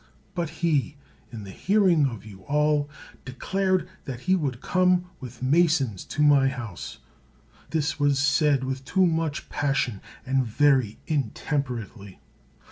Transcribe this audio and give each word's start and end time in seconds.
But 0.33 0.49
he, 0.65 0.97
in 1.31 1.43
the 1.43 1.51
hearing 1.51 2.07
of 2.07 2.25
you 2.25 2.41
all, 2.45 2.89
declared 3.23 3.87
that 4.05 4.21
he 4.21 4.35
would 4.35 4.59
come 4.59 5.11
with 5.19 5.43
masons 5.43 6.03
to 6.05 6.23
my 6.23 6.47
house; 6.47 6.97
this 7.69 7.99
was 7.99 8.17
said 8.17 8.63
with 8.63 8.83
too 8.83 9.05
much 9.05 9.47
passion 9.49 10.01
and 10.25 10.43
very 10.43 10.97
intem 11.07 11.61
perately. 11.63 12.17